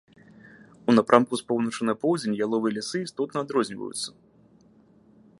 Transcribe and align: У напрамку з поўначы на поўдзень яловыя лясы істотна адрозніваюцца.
У 0.91 0.93
напрамку 0.97 1.33
з 1.41 1.43
поўначы 1.51 1.81
на 1.89 1.93
поўдзень 2.05 2.39
яловыя 2.45 2.73
лясы 2.77 2.97
істотна 3.09 3.37
адрозніваюцца. 3.45 4.09